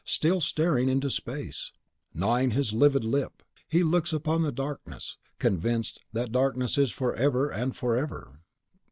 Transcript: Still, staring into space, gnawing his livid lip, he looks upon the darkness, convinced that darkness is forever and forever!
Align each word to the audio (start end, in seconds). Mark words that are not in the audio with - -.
Still, 0.03 0.41
staring 0.41 0.89
into 0.89 1.11
space, 1.11 1.73
gnawing 2.11 2.49
his 2.49 2.73
livid 2.73 3.05
lip, 3.05 3.43
he 3.67 3.83
looks 3.83 4.11
upon 4.11 4.41
the 4.41 4.51
darkness, 4.51 5.17
convinced 5.37 5.99
that 6.11 6.31
darkness 6.31 6.75
is 6.75 6.89
forever 6.89 7.51
and 7.51 7.75
forever! 7.75 8.39